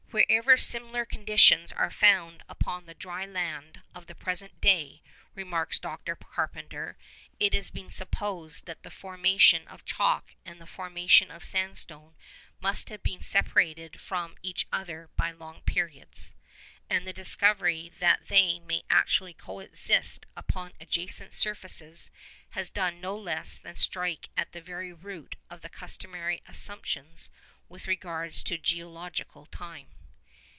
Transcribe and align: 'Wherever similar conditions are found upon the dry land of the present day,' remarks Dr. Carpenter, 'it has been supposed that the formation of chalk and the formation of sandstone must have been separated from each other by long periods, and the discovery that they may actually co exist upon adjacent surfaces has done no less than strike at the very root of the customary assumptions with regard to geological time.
'Wherever 0.11 0.57
similar 0.57 1.05
conditions 1.05 1.71
are 1.71 1.89
found 1.89 2.43
upon 2.49 2.85
the 2.85 2.93
dry 2.93 3.25
land 3.25 3.81
of 3.95 4.07
the 4.07 4.13
present 4.15 4.59
day,' 4.59 5.01
remarks 5.35 5.79
Dr. 5.79 6.17
Carpenter, 6.17 6.97
'it 7.39 7.53
has 7.53 7.69
been 7.69 7.89
supposed 7.91 8.65
that 8.65 8.83
the 8.83 8.91
formation 8.91 9.65
of 9.69 9.85
chalk 9.85 10.35
and 10.43 10.59
the 10.59 10.67
formation 10.67 11.31
of 11.31 11.45
sandstone 11.45 12.13
must 12.59 12.89
have 12.89 13.01
been 13.01 13.21
separated 13.21 14.01
from 14.01 14.35
each 14.41 14.67
other 14.69 15.09
by 15.15 15.31
long 15.31 15.61
periods, 15.61 16.33
and 16.89 17.07
the 17.07 17.13
discovery 17.13 17.87
that 17.99 18.25
they 18.25 18.59
may 18.59 18.83
actually 18.89 19.33
co 19.33 19.59
exist 19.61 20.25
upon 20.35 20.73
adjacent 20.81 21.31
surfaces 21.33 22.11
has 22.49 22.69
done 22.69 22.99
no 22.99 23.15
less 23.17 23.57
than 23.57 23.77
strike 23.77 24.29
at 24.35 24.51
the 24.51 24.59
very 24.59 24.91
root 24.91 25.37
of 25.49 25.61
the 25.61 25.69
customary 25.69 26.41
assumptions 26.49 27.29
with 27.69 27.87
regard 27.87 28.33
to 28.33 28.57
geological 28.57 29.45
time. 29.45 29.87